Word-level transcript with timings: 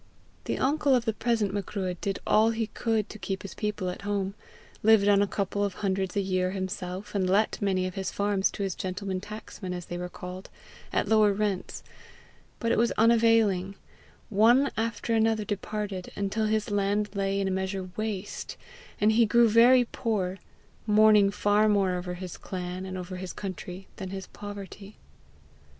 The 0.45 0.57
uncle 0.57 0.95
of 0.95 1.05
the 1.05 1.13
present 1.13 1.53
Macruadh 1.53 2.01
did 2.01 2.17
all 2.25 2.49
he 2.49 2.65
could 2.65 3.07
to 3.09 3.19
keep 3.19 3.43
his 3.43 3.53
people 3.53 3.87
at 3.87 4.01
home, 4.01 4.33
lived 4.81 5.07
on 5.07 5.21
a 5.21 5.27
couple 5.27 5.63
of 5.63 5.75
hundreds 5.75 6.17
a 6.17 6.21
year 6.21 6.49
himself, 6.49 7.13
and 7.13 7.29
let 7.29 7.61
many 7.61 7.85
of 7.85 7.93
his 7.93 8.09
farms 8.09 8.49
to 8.53 8.63
his 8.63 8.73
gentlemen 8.73 9.21
tacksmen, 9.21 9.73
as 9.75 9.85
they 9.85 9.99
were 9.99 10.09
called, 10.09 10.49
at 10.91 11.07
lower 11.07 11.31
rents; 11.31 11.83
but 12.59 12.71
it 12.71 12.79
was 12.79 12.91
unavailing; 12.93 13.75
one 14.29 14.71
after 14.75 15.13
another 15.13 15.45
departed, 15.45 16.11
until 16.15 16.47
his 16.47 16.71
land 16.71 17.11
lay 17.15 17.39
in 17.39 17.47
a 17.47 17.51
measure 17.51 17.91
waste, 17.95 18.57
and 18.99 19.11
he 19.11 19.27
grew 19.27 19.47
very 19.47 19.85
poor, 19.85 20.39
mourning 20.87 21.29
far 21.29 21.69
more 21.69 21.91
over 21.93 22.15
his 22.15 22.37
clan 22.37 22.87
and 22.87 22.97
his 23.05 23.33
country 23.33 23.87
than 23.97 24.09
his 24.09 24.25
poverty. 24.25 24.97